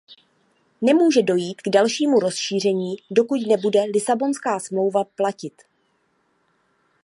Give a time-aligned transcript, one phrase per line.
[0.81, 5.61] Nemůže dojít k dalšímu rozšíření, dokud nebude Lisabonská smlouva platit.